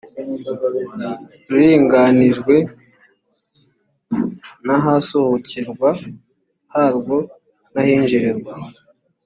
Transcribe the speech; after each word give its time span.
ruringanijwe 1.49 2.55
n’ahasohokerwa 4.65 5.89
harwo 6.73 7.17
n’ahinjirirwa 7.73 8.53